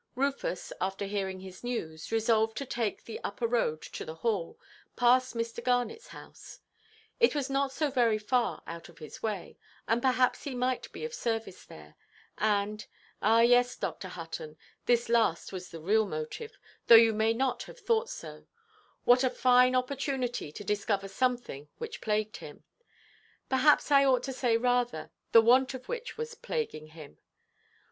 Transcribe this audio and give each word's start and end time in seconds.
Rufus, 0.15 0.73
after 0.81 1.05
hearing 1.05 1.41
his 1.41 1.63
news, 1.63 2.11
resolved 2.11 2.57
to 2.57 2.65
take 2.65 3.03
the 3.03 3.19
upper 3.23 3.45
road 3.45 3.83
to 3.83 4.03
the 4.03 4.15
Hall, 4.15 4.59
past 4.95 5.35
Mr. 5.35 5.61
Garnetʼs 5.63 6.07
house; 6.07 6.59
it 7.19 7.35
was 7.35 7.51
not 7.51 7.71
so 7.71 7.91
very 7.91 8.17
far 8.17 8.63
out 8.65 8.89
of 8.89 8.97
his 8.97 9.21
way, 9.21 9.59
and 9.87 10.01
perhaps 10.01 10.43
he 10.43 10.55
might 10.55 10.91
be 10.91 11.05
of 11.05 11.13
service 11.13 11.65
there, 11.65 11.93
and—ah, 12.39 13.41
yes, 13.41 13.75
Dr. 13.75 14.07
Hutton, 14.07 14.57
this 14.87 15.07
last 15.07 15.51
was 15.51 15.69
the 15.69 15.79
real 15.79 16.07
motive, 16.07 16.57
though 16.87 16.95
you 16.95 17.13
may 17.13 17.31
not 17.31 17.61
have 17.65 17.77
thought 17.79 18.09
so—what 18.09 19.23
a 19.23 19.29
fine 19.29 19.75
opportunity 19.75 20.51
to 20.51 20.63
discover 20.63 21.07
something 21.09 21.69
which 21.77 22.01
plagued 22.01 22.37
him! 22.37 22.63
Perhaps 23.49 23.91
I 23.91 24.05
ought 24.05 24.23
to 24.23 24.33
say 24.33 24.57
rather, 24.57 25.11
the 25.31 25.41
want 25.43 25.75
of 25.75 25.87
which 25.87 26.17
was 26.17 26.33
plaguing 26.33 26.87
him. 26.87 27.19